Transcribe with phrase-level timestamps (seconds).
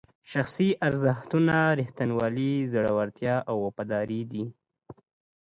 [0.31, 4.45] شخصي ارزښتونه ریښتینولي، زړورتیا او وفاداري دي.